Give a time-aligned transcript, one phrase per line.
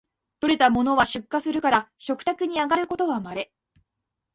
[0.41, 3.51] 採れたものは出荷するから食卓にあがることはまれ